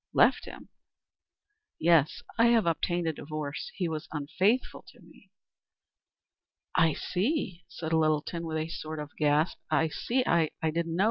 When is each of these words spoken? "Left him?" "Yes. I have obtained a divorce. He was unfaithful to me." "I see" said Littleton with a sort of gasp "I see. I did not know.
"Left 0.13 0.45
him?" 0.45 0.69
"Yes. 1.77 2.23
I 2.35 2.47
have 2.47 2.65
obtained 2.65 3.05
a 3.07 3.13
divorce. 3.13 3.71
He 3.75 3.87
was 3.87 4.07
unfaithful 4.11 4.83
to 4.87 4.99
me." 4.99 5.29
"I 6.75 6.93
see" 6.93 7.65
said 7.67 7.93
Littleton 7.93 8.43
with 8.47 8.57
a 8.57 8.67
sort 8.67 8.97
of 8.97 9.15
gasp 9.15 9.59
"I 9.69 9.89
see. 9.89 10.25
I 10.25 10.49
did 10.63 10.87
not 10.87 10.87
know. 10.87 10.97